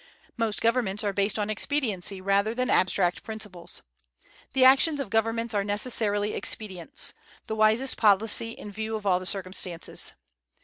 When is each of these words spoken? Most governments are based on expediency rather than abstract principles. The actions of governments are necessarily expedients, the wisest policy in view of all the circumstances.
Most 0.35 0.63
governments 0.63 1.03
are 1.03 1.13
based 1.13 1.37
on 1.37 1.51
expediency 1.51 2.21
rather 2.21 2.55
than 2.55 2.71
abstract 2.71 3.21
principles. 3.21 3.83
The 4.53 4.65
actions 4.65 4.99
of 4.99 5.11
governments 5.11 5.53
are 5.53 5.63
necessarily 5.63 6.33
expedients, 6.33 7.13
the 7.45 7.53
wisest 7.55 7.97
policy 7.97 8.49
in 8.49 8.71
view 8.71 8.95
of 8.95 9.05
all 9.05 9.19
the 9.19 9.27
circumstances. 9.27 10.13